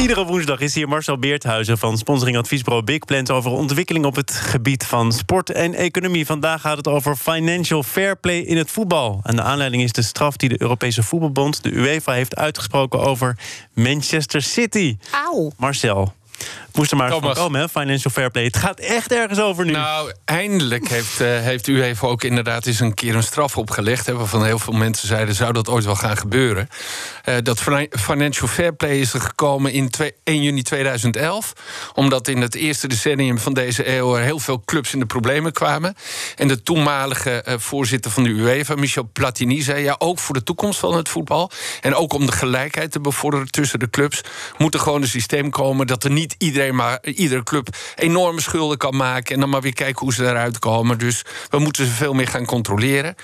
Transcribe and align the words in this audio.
Iedere 0.00 0.24
woensdag 0.24 0.60
is 0.60 0.74
hier 0.74 0.88
Marcel 0.88 1.18
Beerthuizen 1.18 1.78
van 1.78 1.98
sponsoring 1.98 2.36
adviesbureau 2.36 2.84
Big 2.84 3.04
Plans 3.04 3.30
over 3.30 3.50
ontwikkeling 3.50 4.04
op 4.04 4.16
het 4.16 4.30
gebied 4.30 4.84
van 4.84 5.12
sport 5.12 5.50
en 5.50 5.74
economie. 5.74 6.26
Vandaag 6.26 6.60
gaat 6.60 6.76
het 6.76 6.88
over 6.88 7.16
financial 7.16 7.82
fair 7.82 8.16
play 8.16 8.38
in 8.38 8.56
het 8.56 8.70
voetbal. 8.70 9.20
En 9.22 9.36
de 9.36 9.42
aanleiding 9.42 9.82
is 9.82 9.92
de 9.92 10.02
straf 10.02 10.36
die 10.36 10.48
de 10.48 10.62
Europese 10.62 11.02
Voetbalbond, 11.02 11.62
de 11.62 11.70
UEFA, 11.70 12.12
heeft 12.12 12.36
uitgesproken 12.36 13.00
over 13.00 13.38
Manchester 13.74 14.42
City. 14.42 14.96
Auw. 15.10 15.52
Marcel, 15.56 16.12
moest 16.72 16.90
er 16.90 16.96
maar 16.96 17.10
van 17.10 17.20
Thomas. 17.20 17.36
komen, 17.38 17.60
hè? 17.60 17.68
Financial 17.68 18.12
fair 18.12 18.30
play. 18.30 18.44
Het 18.44 18.56
gaat 18.56 18.78
echt 18.80 19.12
ergens 19.12 19.38
over 19.40 19.64
nu. 19.64 19.72
Nou, 19.72 20.12
eindelijk 20.24 20.88
heeft, 20.88 21.20
eh, 21.20 21.28
heeft 21.28 21.66
u 21.66 21.82
even 21.82 22.08
ook 22.08 22.22
inderdaad 22.24 22.66
eens 22.66 22.80
een 22.80 22.94
keer 22.94 23.14
een 23.14 23.22
straf 23.22 23.56
opgelegd. 23.56 24.06
Hè, 24.06 24.14
waarvan 24.14 24.44
heel 24.44 24.58
veel 24.58 24.72
mensen 24.72 25.08
zeiden: 25.08 25.34
zou 25.34 25.52
dat 25.52 25.68
ooit 25.68 25.84
wel 25.84 25.94
gaan 25.96 26.16
gebeuren? 26.16 26.68
Eh, 27.24 27.34
dat 27.42 27.60
fina- 27.60 27.86
Financial 27.90 28.48
Fair 28.48 28.74
Play 28.74 28.98
is 28.98 29.12
er 29.12 29.20
gekomen 29.20 29.72
in 29.72 29.90
twee- 29.90 30.12
1 30.24 30.42
juni 30.42 30.62
2011. 30.62 31.52
Omdat 31.94 32.28
in 32.28 32.40
het 32.40 32.54
eerste 32.54 32.88
decennium 32.88 33.38
van 33.38 33.52
deze 33.54 33.88
eeuw 33.96 34.16
er 34.16 34.22
heel 34.22 34.38
veel 34.38 34.62
clubs 34.64 34.92
in 34.92 34.98
de 34.98 35.06
problemen 35.06 35.52
kwamen. 35.52 35.94
En 36.36 36.48
de 36.48 36.62
toenmalige 36.62 37.30
eh, 37.30 37.54
voorzitter 37.58 38.10
van 38.10 38.22
de 38.22 38.28
UEFA, 38.28 38.74
Michel 38.74 39.08
Platini, 39.12 39.62
zei: 39.62 39.82
ja, 39.82 39.94
ook 39.98 40.18
voor 40.18 40.34
de 40.34 40.42
toekomst 40.42 40.78
van 40.78 40.96
het 40.96 41.08
voetbal. 41.08 41.50
En 41.80 41.94
ook 41.94 42.12
om 42.12 42.26
de 42.26 42.32
gelijkheid 42.32 42.92
te 42.92 43.00
bevorderen 43.00 43.50
tussen 43.50 43.78
de 43.78 43.90
clubs. 43.90 44.20
moet 44.58 44.74
er 44.74 44.80
gewoon 44.80 45.02
een 45.02 45.08
systeem 45.08 45.50
komen 45.50 45.86
dat 45.86 46.04
er 46.04 46.10
niet 46.10 46.34
iedereen 46.38 46.58
maar 46.68 46.98
iedere 47.04 47.42
club 47.42 47.68
enorme 47.94 48.40
schulden 48.40 48.78
kan 48.78 48.96
maken. 48.96 49.34
En 49.34 49.40
dan 49.40 49.48
maar 49.50 49.60
weer 49.60 49.74
kijken 49.74 50.00
hoe 50.04 50.14
ze 50.14 50.24
eruit 50.24 50.58
komen. 50.58 50.98
Dus 50.98 51.22
we 51.50 51.58
moeten 51.58 51.86
ze 51.86 51.92
veel 51.92 52.12
meer 52.12 52.28
gaan 52.28 52.44
controleren. 52.46 53.14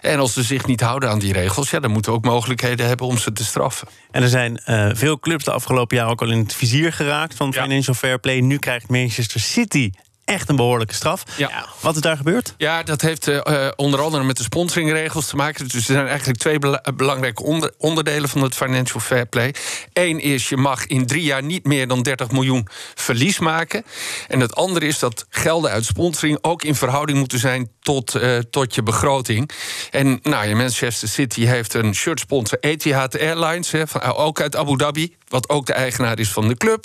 En 0.00 0.18
als 0.18 0.32
ze 0.32 0.42
zich 0.42 0.66
niet 0.66 0.80
houden 0.80 1.10
aan 1.10 1.18
die 1.18 1.32
regels, 1.32 1.70
ja, 1.70 1.80
dan 1.80 1.90
moeten 1.90 2.10
we 2.12 2.18
ook 2.18 2.24
mogelijkheden 2.24 2.86
hebben 2.86 3.06
om 3.06 3.18
ze 3.18 3.32
te 3.32 3.44
straffen. 3.44 3.88
En 4.10 4.22
er 4.22 4.28
zijn 4.28 4.58
eh, 4.64 4.88
veel 4.92 5.18
clubs 5.18 5.44
de 5.44 5.52
afgelopen 5.52 5.96
jaar 5.96 6.08
ook 6.08 6.22
al 6.22 6.30
in 6.30 6.38
het 6.38 6.54
vizier 6.54 6.92
geraakt 6.92 7.34
van 7.34 7.50
Ja. 7.54 7.62
financial 7.62 7.94
fair 7.94 8.18
play. 8.18 8.40
Nu 8.40 8.58
krijgt 8.58 8.88
Manchester 8.88 9.40
City 9.40 9.90
echt 10.26 10.48
een 10.48 10.56
behoorlijke 10.56 10.94
straf. 10.94 11.22
Ja. 11.36 11.66
Wat 11.80 11.94
is 11.94 12.00
daar 12.00 12.16
gebeurd? 12.16 12.54
Ja, 12.56 12.82
dat 12.82 13.00
heeft 13.00 13.28
eh, 13.28 13.66
eh, 13.66 13.72
onder 13.76 14.00
andere 14.00 14.24
met 14.24 14.36
de 14.36 14.42
sponsoringregels 14.42 15.26
te 15.26 15.36
maken. 15.36 15.64
Dus 15.64 15.74
er 15.74 15.80
zijn 15.94 16.06
eigenlijk 16.06 16.38
twee 16.38 16.58
bela- 16.58 16.82
belangrijke 16.96 17.42
onder- 17.42 17.72
onderdelen 17.78 18.28
van 18.28 18.42
het 18.42 18.54
financial 18.54 19.00
fair 19.00 19.26
play. 19.26 19.54
Eén 19.92 20.20
is, 20.20 20.48
je 20.48 20.56
mag 20.56 20.86
in 20.86 21.06
drie 21.06 21.22
jaar 21.22 21.42
niet 21.42 21.64
meer 21.64 21.88
dan 21.88 22.02
30 22.02 22.30
miljoen 22.30 22.68
verlies 22.94 23.38
maken. 23.38 23.84
En 24.28 24.40
het 24.40 24.54
andere 24.54 24.86
is 24.86 24.98
dat 24.98 25.26
gelden 25.28 25.70
uit 25.70 25.84
sponsoring 25.84 26.38
ook 26.40 26.62
in 26.62 26.74
verhouding 26.74 27.18
moeten 27.18 27.38
zijn 27.38 27.70
tot, 27.80 28.14
eh, 28.14 28.38
tot 28.38 28.74
je 28.74 28.82
begroting. 28.82 29.50
En 29.90 30.18
nou, 30.22 30.54
Manchester 30.54 31.08
City 31.08 31.44
heeft 31.44 31.74
een 31.74 31.94
shirtsponsor 31.94 32.58
Etihad 32.60 33.18
Airlines, 33.20 33.70
hè, 33.70 33.86
van, 33.86 34.02
ook 34.02 34.40
uit 34.40 34.56
Abu 34.56 34.76
Dhabi, 34.76 35.16
wat 35.28 35.48
ook 35.48 35.66
de 35.66 35.72
eigenaar 35.72 36.18
is 36.18 36.32
van 36.32 36.48
de 36.48 36.56
club. 36.56 36.84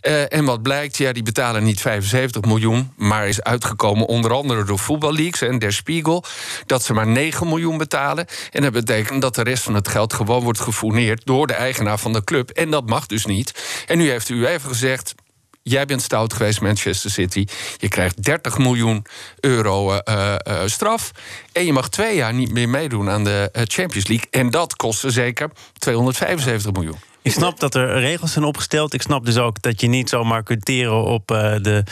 Eh, 0.00 0.32
en 0.32 0.44
wat 0.44 0.62
blijkt, 0.62 0.96
ja, 0.96 1.12
die 1.12 1.22
betalen 1.22 1.64
niet 1.64 1.80
75 1.80 2.42
miljoen, 2.42 2.92
maar 2.96 3.28
is 3.28 3.42
uitgekomen 3.42 4.06
onder 4.06 4.32
andere 4.32 4.64
door 4.64 4.78
voetballeaks 4.78 5.40
en 5.40 5.58
Der 5.58 5.72
Spiegel, 5.72 6.24
dat 6.66 6.82
ze 6.82 6.92
maar 6.92 7.06
9 7.06 7.48
miljoen 7.48 7.78
betalen. 7.78 8.26
En 8.50 8.62
dat 8.62 8.72
betekent 8.72 9.22
dat 9.22 9.34
de 9.34 9.42
rest 9.42 9.62
van 9.62 9.74
het 9.74 9.88
geld 9.88 10.12
gewoon 10.12 10.42
wordt 10.42 10.60
gefourneerd 10.60 11.26
door 11.26 11.46
de 11.46 11.52
eigenaar 11.52 11.98
van 11.98 12.12
de 12.12 12.24
club. 12.24 12.50
En 12.50 12.70
dat 12.70 12.88
mag 12.88 13.06
dus 13.06 13.26
niet. 13.26 13.64
En 13.86 13.98
nu 13.98 14.10
heeft 14.10 14.28
u 14.28 14.46
even 14.46 14.68
gezegd. 14.68 15.14
Jij 15.62 15.86
bent 15.86 16.02
stout 16.02 16.32
geweest, 16.32 16.60
Manchester 16.60 17.10
City. 17.10 17.46
Je 17.76 17.88
krijgt 17.88 18.22
30 18.22 18.58
miljoen 18.58 19.06
euro 19.40 19.92
eh, 19.92 20.34
eh, 20.34 20.62
straf. 20.66 21.10
En 21.52 21.64
je 21.64 21.72
mag 21.72 21.88
twee 21.88 22.16
jaar 22.16 22.34
niet 22.34 22.52
meer 22.52 22.68
meedoen 22.68 23.10
aan 23.10 23.24
de 23.24 23.50
Champions 23.52 24.06
League. 24.06 24.26
En 24.30 24.50
dat 24.50 24.76
kostte 24.76 25.10
zeker 25.10 25.50
275 25.78 26.72
miljoen. 26.72 27.13
Ik 27.24 27.32
snap 27.32 27.60
dat 27.60 27.74
er 27.74 28.00
regels 28.00 28.32
zijn 28.32 28.44
opgesteld. 28.44 28.94
Ik 28.94 29.02
snap 29.02 29.24
dus 29.24 29.36
ook 29.36 29.62
dat 29.62 29.80
je 29.80 29.86
niet 29.86 30.08
zomaar 30.08 30.42
kunt 30.42 30.64
teren 30.64 31.04
op 31.04 31.30
eh, 31.30 31.54
de, 31.62 31.84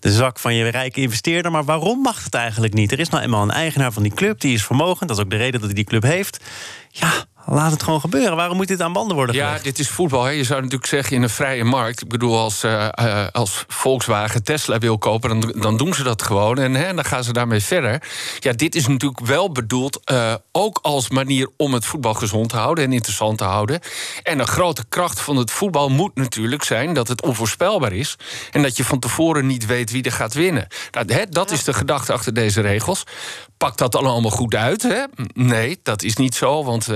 de 0.00 0.12
zak 0.12 0.38
van 0.38 0.54
je 0.54 0.68
rijke 0.68 1.00
investeerder. 1.00 1.50
Maar 1.50 1.64
waarom 1.64 2.00
mag 2.00 2.24
het 2.24 2.34
eigenlijk 2.34 2.74
niet? 2.74 2.92
Er 2.92 3.00
is 3.00 3.08
nou 3.08 3.22
eenmaal 3.22 3.42
een 3.42 3.50
eigenaar 3.50 3.92
van 3.92 4.02
die 4.02 4.14
club, 4.14 4.40
die 4.40 4.54
is 4.54 4.64
vermogend. 4.64 5.08
Dat 5.08 5.18
is 5.18 5.24
ook 5.24 5.30
de 5.30 5.36
reden 5.36 5.52
dat 5.52 5.62
hij 5.62 5.74
die 5.74 5.84
club 5.84 6.02
heeft. 6.02 6.44
Ja, 6.90 7.24
laat 7.46 7.70
het 7.70 7.82
gewoon 7.82 8.00
gebeuren. 8.00 8.36
Waarom 8.36 8.56
moet 8.56 8.68
dit 8.68 8.80
aan 8.80 8.92
banden 8.92 9.16
worden 9.16 9.34
Ja, 9.34 9.46
gelegd? 9.46 9.64
dit 9.64 9.78
is 9.78 9.88
voetbal. 9.88 10.24
Hè. 10.24 10.30
Je 10.30 10.44
zou 10.44 10.60
natuurlijk 10.60 10.86
zeggen 10.90 11.16
in 11.16 11.22
een 11.22 11.30
vrije 11.30 11.64
markt. 11.64 12.02
Ik 12.02 12.08
bedoel, 12.08 12.38
als, 12.38 12.62
eh, 12.62 12.88
eh, 12.92 13.26
als 13.32 13.64
Volkswagen 13.68 14.42
Tesla 14.42 14.78
wil 14.78 14.98
kopen, 14.98 15.40
dan, 15.40 15.54
dan 15.60 15.76
doen 15.76 15.94
ze 15.94 16.02
dat 16.02 16.22
gewoon. 16.22 16.58
En 16.58 16.74
hè, 16.74 16.94
dan 16.94 17.04
gaan 17.04 17.24
ze 17.24 17.32
daarmee 17.32 17.60
verder. 17.60 18.02
Ja, 18.38 18.52
dit 18.52 18.74
is 18.74 18.86
natuurlijk 18.86 19.26
wel 19.26 19.52
bedoeld 19.52 20.00
eh, 20.04 20.34
ook 20.52 20.78
als 20.82 21.10
manier 21.10 21.48
om 21.56 21.72
het 21.74 21.86
voetbal 21.86 22.14
gezond 22.14 22.48
te 22.48 22.56
houden 22.56 22.84
en 22.84 22.92
interessant 22.92 23.38
te 23.38 23.44
houden. 23.44 23.80
En 24.22 24.38
een 24.38 24.46
grote 24.46 24.84
kracht 24.88 25.20
van 25.20 25.36
het 25.36 25.50
voetbal 25.50 25.88
moet 25.88 26.14
natuurlijk 26.14 26.62
zijn 26.62 26.94
dat 26.94 27.08
het 27.08 27.22
onvoorspelbaar 27.22 27.92
is. 27.92 28.16
En 28.50 28.62
dat 28.62 28.76
je 28.76 28.84
van 28.84 28.98
tevoren 28.98 29.46
niet 29.46 29.66
weet 29.66 29.90
wie 29.90 30.02
er 30.02 30.12
gaat 30.12 30.34
winnen. 30.34 30.66
Nou, 30.90 31.12
hè, 31.12 31.26
dat 31.28 31.50
is 31.50 31.64
de 31.64 31.72
gedachte 31.74 32.12
achter 32.12 32.34
deze 32.34 32.60
regels. 32.60 33.02
Pakt 33.56 33.78
dat 33.78 33.96
allemaal 33.96 34.30
goed 34.30 34.54
uit? 34.54 34.82
Hè? 34.82 35.02
Nee, 35.34 35.80
dat 35.82 36.02
is 36.02 36.16
niet 36.16 36.34
zo. 36.34 36.64
Want 36.64 36.88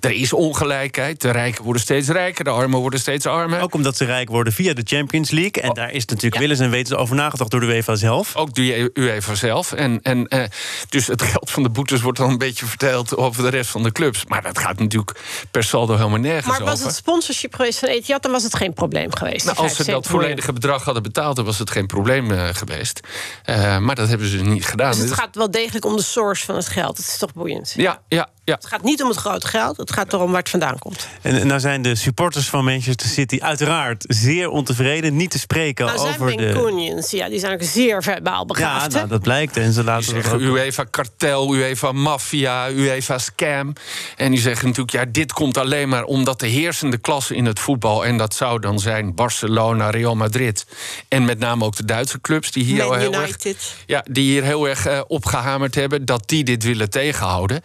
er 0.00 0.10
is 0.12 0.32
ongelijkheid. 0.32 1.20
De 1.20 1.30
rijken 1.30 1.64
worden 1.64 1.82
steeds 1.82 2.08
rijker, 2.08 2.44
de 2.44 2.50
armen 2.50 2.80
worden 2.80 3.00
steeds 3.00 3.26
armer. 3.26 3.60
Ook 3.60 3.74
omdat 3.74 3.96
ze 3.96 4.04
rijk 4.04 4.28
worden 4.28 4.52
via 4.52 4.74
de 4.74 4.82
Champions 4.84 5.30
League. 5.30 5.62
En 5.62 5.74
daar 5.74 5.90
is 5.92 6.04
natuurlijk 6.04 6.40
willens 6.42 6.60
en 6.60 6.70
wetens 6.70 6.98
over 6.98 7.16
nagedacht 7.16 7.50
door 7.50 7.60
de 7.60 7.66
UEFA 7.66 7.94
zelf. 7.94 8.36
Ook 8.36 8.54
doe 8.54 8.66
je 8.66 8.90
UEFA 8.94 9.34
zelf. 9.34 9.72
En, 9.72 10.00
en, 10.02 10.28
eh, 10.28 10.44
dus 10.88 11.06
het 11.06 11.22
geld 11.22 11.50
van 11.50 11.62
de 11.62 11.68
boetes 11.68 12.00
wordt 12.00 12.18
dan 12.18 12.30
een 12.30 12.38
beetje 12.38 12.66
verdeeld 12.66 13.16
over 13.16 13.42
de 13.42 13.48
rest 13.48 13.70
van 13.70 13.82
de 13.82 13.92
clubs. 13.92 14.24
Maar 14.26 14.42
dat 14.42 14.58
gaat 14.58 14.78
natuurlijk 14.78 15.20
per 15.50 15.64
saldo 15.64 15.96
helemaal 15.96 16.18
nergens 16.18 16.46
Maar 16.46 16.60
was 16.64 16.72
over. 16.74 16.86
het 16.86 16.94
sponsorship 16.96 17.54
geweest 17.54 17.78
van 17.78 17.88
Etihad, 17.88 18.22
dan 18.22 18.32
was 18.32 18.42
het 18.42 18.54
geen 18.56 18.72
probleem 18.72 19.14
geweest. 19.16 19.44
Nou, 19.44 19.56
als 19.56 19.70
ze 19.70 19.76
dat 19.76 19.84
75 19.86 20.10
miljoen. 20.12 20.20
volledige 20.22 20.52
bedrag 20.52 20.84
hadden 20.84 21.02
betaald, 21.02 21.36
dan 21.36 21.44
was 21.44 21.58
het 21.58 21.70
geen 21.70 21.86
probleem 21.86 22.30
eh, 22.30 22.48
geweest. 22.52 23.00
Eh, 23.44 23.78
maar 23.78 23.94
dat 23.94 24.08
hebben 24.08 24.28
ze 24.28 24.36
niet 24.36 24.66
gedaan. 24.66 24.90
Dus 24.90 24.98
het 25.00 25.08
Dus- 25.08 25.18
gaat 25.18 25.36
wel 25.36 25.50
degelijk 25.50 25.84
om 25.84 25.96
de 25.96 26.02
source 26.02 26.44
van 26.44 26.54
het 26.54 26.68
geld. 26.68 26.96
Dat 26.96 27.06
is 27.06 27.16
toch 27.18 27.32
boeiend. 27.32 27.72
Ja, 27.76 28.00
ja, 28.08 28.28
ja. 28.44 28.54
Het 28.54 28.66
gaat 28.66 28.82
niet 28.82 29.02
om 29.02 29.08
het 29.08 29.16
grote 29.18 29.46
geld, 29.46 29.76
het 29.80 29.92
gaat 29.92 30.12
erom 30.12 30.30
waar 30.30 30.40
het 30.40 30.48
vandaan 30.48 30.78
komt. 30.78 31.08
En 31.22 31.46
nou 31.46 31.60
zijn 31.60 31.82
de 31.82 31.94
supporters 31.94 32.48
van 32.48 32.64
Manchester 32.64 33.08
City 33.08 33.38
uiteraard 33.40 34.04
zeer 34.08 34.48
ontevreden. 34.48 35.16
Niet 35.16 35.30
te 35.30 35.38
spreken 35.38 35.86
Nou 35.86 35.98
zijn 35.98 36.14
over 36.14 36.36
de... 36.36 36.52
Mancunians, 36.52 37.10
ja, 37.10 37.28
die 37.28 37.38
zijn 37.38 37.52
ook 37.52 37.62
zeer 37.62 38.02
verbaal 38.02 38.38
Ja, 38.38 38.44
begaafd. 38.44 38.92
hè? 38.92 38.98
nou, 38.98 39.08
dat 39.08 39.22
blijkt. 39.22 39.56
En 39.56 39.72
ze 39.72 39.84
laten 39.84 40.04
zeggen 40.04 40.34
ook... 40.34 40.40
UEFA 40.40 40.84
kartel, 40.84 41.54
UEFA 41.54 41.92
maffia, 41.92 42.70
UEFA 42.70 43.18
scam. 43.18 43.72
En 44.16 44.30
die 44.30 44.40
zeggen 44.40 44.66
natuurlijk, 44.66 44.96
ja, 44.96 45.04
dit 45.12 45.32
komt 45.32 45.58
alleen 45.58 45.88
maar 45.88 46.04
omdat 46.04 46.40
de 46.40 46.46
heersende 46.46 46.98
klasse 46.98 47.34
in 47.34 47.44
het 47.44 47.58
voetbal... 47.58 48.04
en 48.04 48.16
dat 48.16 48.34
zou 48.34 48.60
dan 48.60 48.78
zijn 48.78 49.14
Barcelona, 49.14 49.90
Real 49.90 50.16
Madrid... 50.16 50.66
en 51.08 51.24
met 51.24 51.38
name 51.38 51.64
ook 51.64 51.76
de 51.76 51.84
Duitse 51.84 52.20
clubs 52.20 52.50
die 52.50 52.64
hier 52.64 52.86
Man 52.86 52.98
heel 52.98 53.12
erg... 53.12 53.22
United. 53.22 53.74
Ja, 53.86 54.04
die 54.10 54.30
hier 54.30 54.42
heel 54.42 54.68
erg 54.68 54.86
eh, 54.86 55.00
opgehamerd 55.06 55.74
hebben, 55.74 56.04
dat 56.04 56.28
die 56.28 56.44
dit 56.44 56.62
willen 56.62 56.90
tegenhouden. 56.90 57.60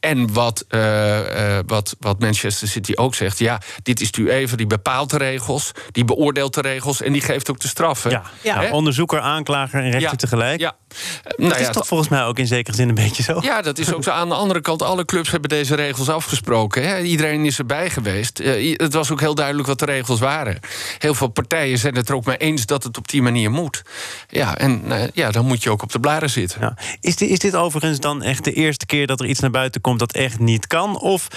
En 0.00 0.32
wat, 0.32 0.64
eh, 0.68 1.55
eh, 1.55 1.55
wat, 1.66 1.96
wat 2.00 2.18
Manchester 2.20 2.68
City 2.68 2.92
ook 2.94 3.14
zegt, 3.14 3.38
ja, 3.38 3.60
dit 3.82 4.00
is 4.00 4.10
de 4.10 4.20
UEFA, 4.20 4.56
die 4.56 4.66
bepaalt 4.66 5.10
de 5.10 5.16
regels, 5.18 5.72
die 5.92 6.04
beoordeelt 6.04 6.54
de 6.54 6.60
regels 6.60 7.02
en 7.02 7.12
die 7.12 7.22
geeft 7.22 7.50
ook 7.50 7.60
de 7.60 7.68
straffen. 7.68 8.10
Ja, 8.10 8.22
Ja. 8.42 8.60
nou, 8.60 8.70
onderzoeker, 8.72 9.20
aanklager 9.20 9.78
en 9.78 9.90
rechter 9.90 10.10
Ja, 10.10 10.16
tegelijk. 10.16 10.60
Ja. 10.60 10.76
Eh, 10.96 11.30
Dat 11.30 11.38
nou 11.38 11.52
is 11.52 11.66
ja, 11.66 11.72
toch 11.72 11.86
volgens 11.86 12.08
mij 12.08 12.24
ook 12.24 12.38
in 12.38 12.46
zekere 12.46 12.76
zin 12.76 12.88
een 12.88 12.94
beetje 12.94 13.22
zo. 13.22 13.38
ja, 13.42 13.62
dat 13.62 13.78
is 13.78 13.92
ook 13.92 14.02
zo. 14.02 14.10
Aan 14.10 14.28
de 14.28 14.34
andere 14.34 14.60
kant, 14.60 14.82
alle 14.82 15.04
clubs 15.04 15.30
hebben 15.30 15.48
deze 15.48 15.74
regels 15.74 16.08
afgesproken. 16.08 16.88
Hè? 16.88 17.00
Iedereen 17.00 17.44
is 17.44 17.58
erbij 17.58 17.90
geweest. 17.90 18.40
Eh, 18.40 18.78
het 18.78 18.92
was 18.92 19.10
ook 19.10 19.20
heel 19.20 19.34
duidelijk 19.34 19.68
wat 19.68 19.78
de 19.78 19.84
regels 19.84 20.20
waren. 20.20 20.60
Heel 20.98 21.14
veel 21.14 21.28
partijen 21.28 21.78
zijn 21.78 21.94
het 21.96 22.08
er 22.08 22.14
ook 22.14 22.24
mee 22.24 22.36
eens 22.36 22.66
dat 22.66 22.82
het 22.82 22.98
op 22.98 23.08
die 23.08 23.22
manier 23.22 23.50
moet. 23.50 23.82
Ja, 24.28 24.58
en 24.58 24.82
eh, 24.88 25.08
ja, 25.14 25.30
dan 25.30 25.46
moet 25.46 25.62
je 25.62 25.70
ook 25.70 25.82
op 25.82 25.92
de 25.92 26.00
blaren 26.00 26.30
zitten. 26.30 26.60
Ja. 26.60 26.76
Is, 27.00 27.16
dit, 27.16 27.30
is 27.30 27.38
dit 27.38 27.54
overigens 27.54 28.00
dan 28.00 28.22
echt 28.22 28.44
de 28.44 28.52
eerste 28.52 28.86
keer 28.86 29.06
dat 29.06 29.20
er 29.20 29.26
iets 29.26 29.40
naar 29.40 29.50
buiten 29.50 29.80
komt 29.80 29.98
dat 29.98 30.12
echt 30.12 30.38
niet 30.38 30.66
kan? 30.66 31.00
Of 31.00 31.28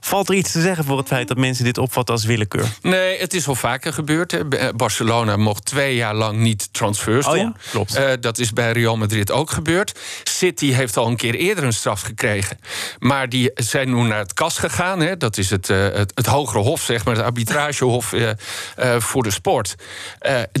valt 0.00 0.28
er 0.28 0.34
iets 0.34 0.52
te 0.52 0.60
zeggen 0.60 0.84
voor 0.84 0.98
het 0.98 1.06
feit 1.06 1.28
dat 1.28 1.36
mensen 1.36 1.64
dit 1.64 1.78
opvatten 1.78 2.14
als 2.14 2.24
willekeur? 2.24 2.66
Nee, 2.82 3.18
het 3.18 3.34
is 3.34 3.48
al 3.48 3.54
vaker 3.54 3.92
gebeurd. 3.92 4.30
Hè. 4.30 4.48
Eh, 4.48 4.68
Barcelona 4.76 5.36
mocht 5.36 5.64
twee 5.64 5.94
jaar 5.94 6.14
lang 6.14 6.38
niet 6.38 6.68
transfers 6.72 7.26
Oh 7.26 7.32
doen. 7.32 7.40
ja, 7.40 7.52
klopt. 7.70 7.94
Eh, 7.94 8.12
dat 8.20 8.38
is 8.38 8.52
bij 8.52 8.72
Real 8.72 8.96
Madrid 8.96 9.30
ook 9.30 9.50
gebeurd. 9.50 9.98
City 10.24 10.72
heeft 10.72 10.96
al 10.96 11.06
een 11.06 11.16
keer 11.16 11.34
eerder 11.34 11.64
een 11.64 11.72
straf 11.72 12.00
gekregen. 12.00 12.58
Maar 12.98 13.28
die 13.28 13.50
zijn 13.54 13.94
nu 13.94 14.02
naar 14.02 14.18
het 14.18 14.34
kas 14.34 14.58
gegaan. 14.58 15.00
Hè. 15.00 15.16
Dat 15.16 15.38
is 15.38 15.50
het, 15.50 15.70
eh, 15.70 15.82
het, 15.82 16.12
het 16.14 16.26
hogere 16.26 16.58
hof, 16.58 16.80
zeg 16.82 17.04
maar, 17.04 17.14
het 17.14 17.24
arbitragehof 17.24 18.12
eh, 18.12 18.30
eh, 18.76 19.00
voor 19.00 19.22
de 19.22 19.30
sport. 19.30 19.74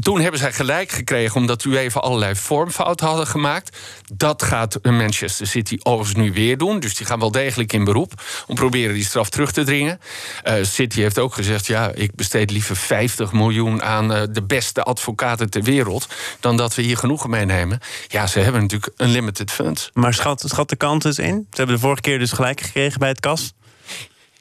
Toen 0.00 0.20
hebben 0.20 0.40
zij 0.40 0.52
gelijk 0.52 0.90
gekregen 0.90 1.36
omdat 1.36 1.64
u 1.64 1.76
even 1.76 2.02
allerlei 2.02 2.34
vormfouten 2.34 3.06
hadden 3.06 3.26
gemaakt. 3.26 3.76
Dat 4.14 4.42
gaat 4.42 4.78
Manchester 4.82 5.46
City 5.46 5.76
overigens 5.82 6.24
nu 6.24 6.32
weer 6.32 6.58
doen. 6.58 6.80
Dus 6.80 6.94
die 6.94 7.06
gaan 7.06 7.18
wel 7.18 7.30
degelijk 7.30 7.72
in 7.72 7.84
beroep 7.84 8.12
om 8.46 8.54
proberen 8.54 8.94
die 8.94 9.04
straf 9.04 9.28
terug 9.30 9.52
te 9.52 9.64
dringen. 9.64 10.00
Eh, 10.42 10.54
City 10.62 11.00
heeft 11.00 11.18
ook 11.18 11.34
gezegd: 11.34 11.66
ja, 11.66 11.90
ik 11.94 12.14
besteed 12.14 12.50
liever 12.50 12.76
50 12.76 13.32
miljoen 13.32 13.82
aan 13.82 14.12
eh, 14.12 14.22
de 14.30 14.42
beste 14.42 14.82
advocaten 14.82 15.50
ter 15.50 15.62
wereld. 15.62 16.08
dan 16.40 16.56
dat 16.56 16.74
we 16.74 16.82
hier 16.82 16.96
genoegen 16.96 17.30
meenemen. 17.30 17.78
Ja, 18.08 18.26
ze 18.26 18.38
hebben 18.38 18.60
natuurlijk 18.60 18.92
een 18.96 19.10
limited 19.10 19.50
funds. 19.50 19.90
Maar 19.92 20.14
schat, 20.14 20.44
schat 20.46 20.68
de 20.68 20.76
kant 20.76 21.04
eens 21.04 21.18
in. 21.18 21.46
Ze 21.50 21.56
hebben 21.56 21.74
de 21.74 21.80
vorige 21.82 22.00
keer 22.00 22.18
dus 22.18 22.32
gelijk 22.32 22.60
gekregen 22.60 22.98
bij 22.98 23.08
het 23.08 23.20
kas. 23.20 23.52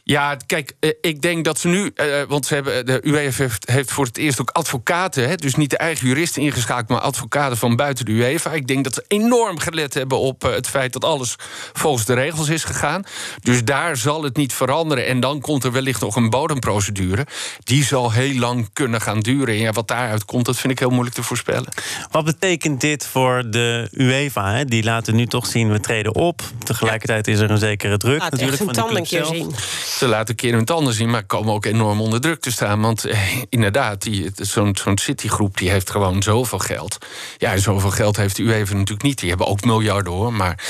Ja, 0.09 0.37
kijk, 0.45 0.73
eh, 0.79 0.89
ik 1.01 1.21
denk 1.21 1.45
dat 1.45 1.59
ze 1.59 1.67
nu. 1.67 1.91
eh, 1.95 2.05
want 2.27 2.45
ze 2.45 2.53
hebben, 2.53 2.85
de 2.85 3.01
UEFA 3.03 3.43
heeft, 3.43 3.69
heeft 3.69 3.91
voor 3.91 4.05
het 4.05 4.17
eerst 4.17 4.41
ook 4.41 4.49
advocaten. 4.49 5.27
Hè, 5.27 5.35
dus 5.35 5.55
niet 5.55 5.69
de 5.69 5.77
eigen 5.77 6.07
juristen 6.07 6.41
ingeschakeld, 6.41 6.87
maar 6.89 6.99
advocaten 6.99 7.57
van 7.57 7.75
buiten 7.75 8.05
de 8.05 8.11
UEFA. 8.11 8.51
Ik 8.51 8.67
denk 8.67 8.83
dat 8.83 8.93
ze 8.93 9.03
enorm 9.07 9.59
gelet 9.59 9.93
hebben 9.93 10.17
op 10.19 10.43
eh, 10.43 10.51
het 10.51 10.67
feit 10.67 10.93
dat 10.93 11.03
alles 11.03 11.35
volgens 11.73 12.05
de 12.05 12.13
regels 12.13 12.49
is 12.49 12.63
gegaan. 12.63 13.03
Dus 13.41 13.63
daar 13.63 13.97
zal 13.97 14.23
het 14.23 14.35
niet 14.37 14.53
veranderen. 14.53 15.05
En 15.05 15.19
dan 15.19 15.41
komt 15.41 15.63
er 15.63 15.71
wellicht 15.71 16.01
nog 16.01 16.15
een 16.15 16.29
bodemprocedure. 16.29 17.27
Die 17.63 17.83
zal 17.83 18.11
heel 18.11 18.39
lang 18.39 18.69
kunnen 18.73 19.01
gaan 19.01 19.19
duren. 19.19 19.53
En 19.53 19.59
ja, 19.59 19.71
wat 19.71 19.87
daaruit 19.87 20.25
komt, 20.25 20.45
dat 20.45 20.57
vind 20.57 20.73
ik 20.73 20.79
heel 20.79 20.89
moeilijk 20.89 21.15
te 21.15 21.23
voorspellen. 21.23 21.67
Wat 22.11 22.25
betekent 22.25 22.81
dit 22.81 23.05
voor 23.05 23.43
de 23.49 23.87
UEFA? 23.91 24.53
Hè? 24.53 24.65
Die 24.65 24.83
laten 24.83 25.15
nu 25.15 25.25
toch 25.25 25.45
zien, 25.45 25.71
we 25.71 25.79
treden 25.79 26.15
op. 26.15 26.41
Tegelijkertijd 26.63 27.27
is 27.27 27.39
er 27.39 27.51
een 27.51 27.57
zekere 27.57 27.97
druk 27.97 28.19
Laat 28.19 28.31
natuurlijk 28.31 28.57
van 28.63 28.73
de 28.73 28.85
club 28.85 29.07
zelf. 29.07 29.27
zien. 29.27 29.55
Ze 29.99 30.07
laten 30.07 30.29
een 30.29 30.35
keer 30.35 30.53
hun 30.53 30.65
tanden 30.65 30.93
zien, 30.93 31.09
maar 31.09 31.23
komen 31.23 31.53
ook 31.53 31.65
enorm 31.65 32.01
onder 32.01 32.21
druk 32.21 32.41
te 32.41 32.51
staan. 32.51 32.81
Want 32.81 33.05
eh, 33.05 33.19
inderdaad, 33.49 34.01
die- 34.01 34.31
zo'n 34.35 34.75
zo'n 34.83 34.97
Citigroep 34.97 35.57
die 35.57 35.69
heeft 35.69 35.89
gewoon 35.89 36.23
zoveel 36.23 36.59
geld. 36.59 36.97
Ja, 37.37 37.51
en 37.51 37.59
zoveel 37.61 37.89
geld 37.91 38.17
heeft 38.17 38.35
de 38.35 38.43
UEFA 38.43 38.73
natuurlijk 38.73 39.01
niet. 39.01 39.19
Die 39.19 39.29
hebben 39.29 39.47
ook 39.47 39.63
miljarden 39.65 40.13
hoor. 40.13 40.33
Maar 40.33 40.63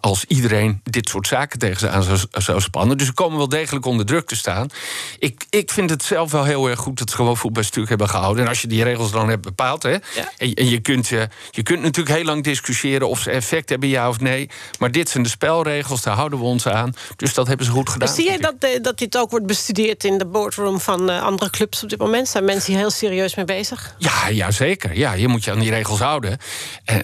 als 0.00 0.24
iedereen 0.24 0.80
dit 0.84 1.08
soort 1.08 1.26
zaken 1.26 1.58
tegen 1.58 1.78
ze 1.80 1.88
aan 1.88 2.02
zou, 2.02 2.18
zou 2.30 2.60
spannen. 2.60 2.98
Dus 2.98 3.06
ze 3.06 3.12
komen 3.12 3.38
wel 3.38 3.48
degelijk 3.48 3.86
onder 3.86 4.06
druk 4.06 4.26
te 4.26 4.36
staan. 4.36 4.68
Ik, 5.18 5.44
ik 5.50 5.70
vind 5.70 5.90
het 5.90 6.02
zelf 6.02 6.30
wel 6.30 6.44
heel 6.44 6.68
erg 6.68 6.78
goed 6.78 6.98
dat 6.98 7.10
ze 7.10 7.16
gewoon 7.16 7.36
voetbal 7.36 7.62
stuk 7.62 7.88
hebben 7.88 8.08
gehouden. 8.08 8.42
En 8.42 8.48
als 8.48 8.60
je 8.60 8.66
die 8.68 8.82
regels 8.84 9.10
dan 9.10 9.28
hebt 9.28 9.42
bepaald. 9.42 9.82
Hè, 9.82 9.90
en, 10.36 10.54
en 10.54 10.68
je, 10.68 10.80
kunt, 10.80 11.08
je, 11.08 11.28
je 11.50 11.62
kunt 11.62 11.82
natuurlijk 11.82 12.16
heel 12.16 12.24
lang 12.24 12.44
discussiëren 12.44 13.08
of 13.08 13.20
ze 13.20 13.30
effect 13.30 13.68
hebben, 13.68 13.88
ja 13.88 14.08
of 14.08 14.20
nee. 14.20 14.48
Maar 14.78 14.90
dit 14.92 15.08
zijn 15.08 15.22
de 15.22 15.28
spelregels, 15.28 16.02
daar 16.02 16.14
houden 16.16 16.38
we 16.38 16.44
ons 16.44 16.66
aan. 16.68 16.94
Dus 17.16 17.34
dat 17.34 17.46
hebben 17.46 17.66
ze 17.66 17.72
goed 17.72 17.90
gedaan. 17.90 18.08
Zie 18.14 18.24
jij 18.24 18.38
dat, 18.38 18.54
dat 18.80 18.98
dit 18.98 19.16
ook 19.18 19.30
wordt 19.30 19.46
bestudeerd 19.46 20.04
in 20.04 20.18
de 20.18 20.26
boardroom 20.26 20.80
van 20.80 21.10
eh, 21.10 21.22
andere 21.22 21.50
clubs 21.50 21.82
op 21.82 21.88
dit 21.88 21.98
moment? 21.98 22.28
Zijn 22.28 22.44
mensen 22.44 22.72
hier 22.72 22.80
heel 22.80 22.90
serieus 22.90 23.34
mee 23.34 23.44
bezig? 23.44 23.94
Ja, 23.98 24.28
ja, 24.28 24.50
zeker. 24.50 24.96
Ja, 24.96 25.12
je 25.12 25.28
moet 25.28 25.44
je 25.44 25.50
aan 25.50 25.58
die 25.58 25.70
regels 25.70 25.98
houden. 26.00 26.38
En, 26.84 27.02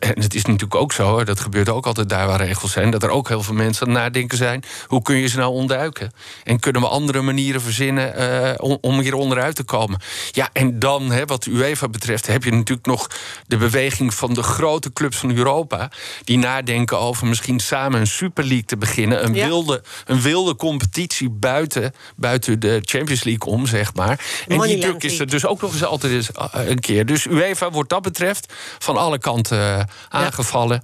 en 0.00 0.22
het 0.22 0.34
is 0.34 0.44
natuurlijk 0.44 0.74
ook 0.74 0.92
zo, 0.92 1.24
dat 1.24 1.40
gebeurt 1.40 1.68
ook 1.68 1.86
altijd 1.86 2.08
daar 2.08 2.26
waar 2.26 2.40
regels 2.44 2.72
zijn... 2.72 2.90
dat 2.90 3.02
er 3.02 3.10
ook 3.10 3.28
heel 3.28 3.42
veel 3.42 3.54
mensen 3.54 3.86
aan 3.86 3.92
het 3.92 4.02
nadenken 4.02 4.38
zijn... 4.38 4.62
hoe 4.86 5.02
kun 5.02 5.16
je 5.16 5.26
ze 5.26 5.36
nou 5.36 5.52
ontduiken? 5.52 6.12
En 6.44 6.60
kunnen 6.60 6.82
we 6.82 6.88
andere 6.88 7.22
manieren 7.22 7.60
verzinnen 7.60 8.14
eh, 8.14 8.54
om, 8.56 8.78
om 8.80 9.00
hier 9.00 9.14
onderuit 9.14 9.54
te 9.56 9.62
komen? 9.64 10.00
Ja, 10.30 10.48
en 10.52 10.78
dan, 10.78 11.10
hè, 11.10 11.24
wat 11.24 11.42
de 11.42 11.50
UEFA 11.50 11.88
betreft... 11.88 12.26
heb 12.26 12.44
je 12.44 12.50
natuurlijk 12.52 12.86
nog 12.86 13.10
de 13.46 13.56
beweging 13.56 14.14
van 14.14 14.34
de 14.34 14.42
grote 14.42 14.92
clubs 14.92 15.16
van 15.16 15.36
Europa... 15.36 15.90
die 16.24 16.38
nadenken 16.38 16.98
over 16.98 17.26
misschien 17.26 17.60
samen 17.60 18.00
een 18.00 18.06
Super 18.06 18.44
League 18.44 18.64
te 18.64 18.76
beginnen. 18.76 19.24
Een, 19.24 19.34
Ja. 19.34 19.46
wilde, 19.46 19.82
een 20.06 20.20
wilde 20.20 20.56
competitie 20.56 20.87
buiten, 21.30 21.92
buiten 22.16 22.60
de 22.60 22.80
Champions 22.84 23.24
League 23.24 23.52
om, 23.52 23.66
zeg 23.66 23.94
maar. 23.94 24.20
En 24.48 24.60
die 24.60 24.78
druk 24.78 25.02
is 25.02 25.18
er 25.18 25.26
dus 25.30 25.46
ook 25.46 25.60
nog 25.60 25.72
eens 25.72 25.84
altijd 25.84 26.12
eens 26.12 26.32
eh, 26.32 26.46
een 26.52 26.80
keer. 26.80 27.06
Dus 27.06 27.26
UEFA 27.26 27.70
wordt 27.70 27.90
dat 27.90 28.02
betreft 28.02 28.52
van 28.78 28.96
alle 28.96 29.18
kanten 29.18 29.78
eh, 29.78 29.84
aangevallen. 30.08 30.82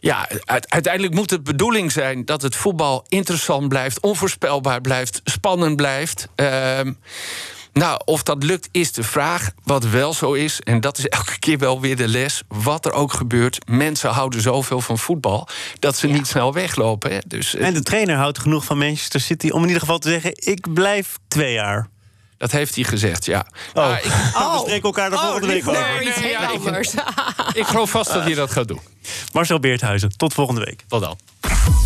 Ja, 0.00 0.28
uit- 0.44 0.70
uiteindelijk 0.70 1.14
moet 1.14 1.30
het 1.30 1.44
bedoeling 1.44 1.92
zijn 1.92 2.24
dat 2.24 2.42
het 2.42 2.56
voetbal 2.56 3.04
interessant 3.08 3.68
blijft, 3.68 4.00
onvoorspelbaar 4.00 4.80
blijft, 4.80 5.20
spannend 5.24 5.76
blijft. 5.76 6.28
Ehm, 6.34 6.92
nou, 7.78 8.00
of 8.04 8.22
dat 8.22 8.42
lukt 8.42 8.68
is 8.70 8.92
de 8.92 9.02
vraag. 9.02 9.50
Wat 9.64 9.84
wel 9.84 10.14
zo 10.14 10.32
is, 10.32 10.60
en 10.60 10.80
dat 10.80 10.98
is 10.98 11.06
elke 11.08 11.38
keer 11.38 11.58
wel 11.58 11.80
weer 11.80 11.96
de 11.96 12.08
les, 12.08 12.42
wat 12.48 12.86
er 12.86 12.92
ook 12.92 13.12
gebeurt, 13.12 13.58
mensen 13.68 14.10
houden 14.10 14.40
zoveel 14.40 14.80
van 14.80 14.98
voetbal 14.98 15.48
dat 15.78 15.96
ze 15.96 16.06
niet 16.06 16.26
snel 16.26 16.52
weglopen. 16.52 17.10
Hè. 17.12 17.18
Dus 17.26 17.54
eh, 17.54 17.66
En 17.66 17.74
de 17.74 17.82
trainer 17.82 18.16
houdt 18.16 18.38
genoeg 18.38 18.64
van 18.64 18.78
Manchester 18.78 19.20
City 19.20 19.48
om 19.48 19.60
in 19.60 19.66
ieder 19.66 19.80
geval 19.80 19.98
te 19.98 20.08
zeggen: 20.10 20.32
ik 20.34 20.74
blijf 20.74 21.18
twee 21.28 21.52
jaar. 21.52 21.88
dat 22.38 22.50
heeft 22.50 22.74
hij 22.74 22.84
gezegd, 22.84 23.24
ja. 23.24 23.46
Oh, 23.74 23.74
Maar 23.74 23.98
ik, 23.98 24.04
we 24.52 24.56
spreken 24.60 24.82
elkaar 24.82 25.10
de 25.10 25.16
volgende 25.16 25.46
week 25.46 25.64
nee, 25.64 25.76
over. 25.76 26.20
Nee, 26.20 26.30
ja, 26.30 26.50
ik- 26.52 27.54
ik 27.62 27.66
geloof 27.66 27.90
vast 27.90 28.12
dat 28.12 28.22
hij 28.22 28.34
dat 28.34 28.50
gaat 28.50 28.68
doen. 28.68 28.80
Marcel 29.32 29.60
Beerthuizen, 29.60 30.16
tot 30.16 30.34
volgende 30.34 30.64
week. 30.64 30.84
Tot 30.88 31.00
dan. 31.00 31.18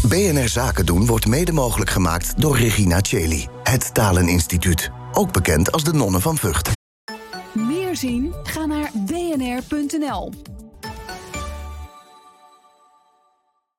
BNR 0.03 0.49
Zaken 0.49 0.87
doen 0.87 1.06
wordt 1.06 1.27
mede 1.27 1.53
mogelijk 1.53 1.91
gemaakt 1.91 2.33
door 2.37 2.59
Regina 2.59 2.99
Cheli. 3.03 3.47
Het 3.62 3.94
Taleninstituut. 3.94 4.91
Ook 5.12 5.32
bekend 5.32 5.73
als 5.73 5.85
de 5.85 5.93
Nonnen 5.93 6.20
van 6.20 6.37
Vught. 6.37 6.70
Meer 7.53 7.97
zien? 7.97 8.35
Ga 8.43 8.67
naar 8.67 8.91
bnr.nl. 8.94 10.32